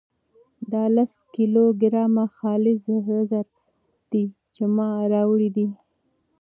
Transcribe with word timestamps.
دا 0.71 0.83
لس 0.95 1.11
کيلو 1.33 1.65
ګرامه 1.81 2.25
خالص 2.37 2.79
سره 2.87 3.17
زر 3.31 3.47
دي 4.11 4.23
چې 4.55 4.63
ما 4.75 4.89
راوړي 5.13 5.49
دي. 5.55 5.67